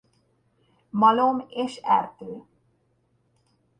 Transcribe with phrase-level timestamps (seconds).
[0.89, 2.45] Malom és erdő.